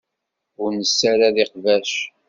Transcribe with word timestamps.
Ur 0.63 0.71
nessared 0.79 1.35
iqbac. 1.45 1.91